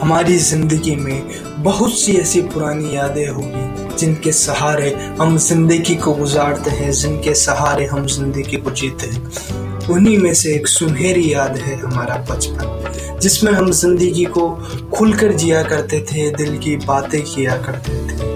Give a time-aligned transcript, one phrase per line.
[0.00, 4.90] हमारी ज़िंदगी में बहुत सी ऐसी पुरानी यादें होगी, जिनके सहारे
[5.20, 10.54] हम ज़िंदगी को गुजारते हैं, जिनके सहारे हम ज़िंदगी को जीते हैं। उन्हीं में से
[10.54, 14.48] एक सुनहरी याद है हमारा बचपन, जिसमें हम ज़िंदगी को
[14.94, 18.28] खुलकर जिया करते थे, दिल की बातें किया करते थे।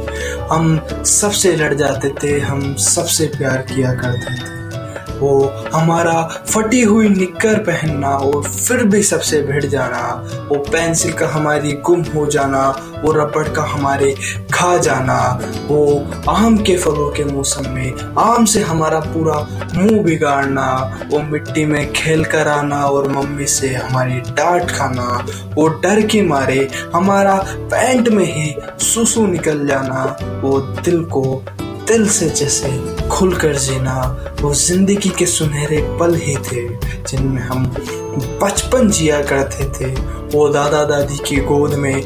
[0.50, 4.64] हम सबसे लड़ जाते थे, हम सबसे प्यार किया करते थे।
[5.25, 10.03] वो हमारा फटी हुई निक्कर पहनना और फिर भी सबसे भिड़ जाना।
[10.49, 12.68] वो पेंसिल का हमारी गुम हो जाना,
[13.04, 14.14] वो रबड़ का हमारे
[14.54, 15.18] खा जाना।
[15.68, 15.80] वो
[16.29, 19.39] आम के फलों के मौसम में, आम से हमारा पूरा
[19.75, 20.68] मुँह बिगाड़ना।
[21.11, 26.22] वो मिट्टी में खेल कर आना और मम्मी से हमारी डांट खाना। वो डर के
[26.22, 28.54] मारे, हमारा पैंट में ही
[28.85, 30.04] सुसु निकल जाना।
[30.43, 31.43] वो दिल को
[31.86, 32.69] दिल से जैसे
[33.08, 33.97] खुलकर जीना,
[34.41, 36.69] वो ज़िंदगी के सुनहरे पल ही थे,
[37.08, 37.66] जिनमें हम
[38.42, 39.91] बचपन जिया करते थे।
[40.36, 42.04] वो दादा दादी की गोद में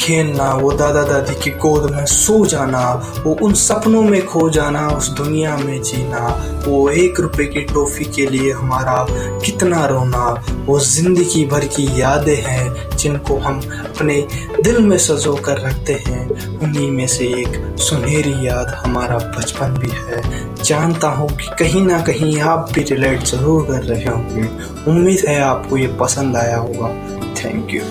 [0.00, 2.82] खेलना, वो दादा दादी की गोद में सो जाना,
[3.24, 6.26] वो उन सपनों में खो जाना, उस दुनिया में जीना,
[6.68, 9.06] वो एक रुपए की ट्रॉफी के लिए हमारा
[9.44, 14.26] कितना रोना, वो ज़िंदगी भर की यादें हैं जिनको हम अपने
[14.62, 16.28] दिल में सजो कर रखते हैं।
[16.58, 20.22] उन्हीं में से एक सुनहरी याद हमारा बचपन भी है।
[20.64, 24.48] जानता हूँ कि कहीं ना कहीं आप भी रिलेट ज़रूर कर रहे होंगे।
[24.90, 26.88] उम्मीद है आपको ये पसंद आया होगा।
[27.34, 27.82] Thank you.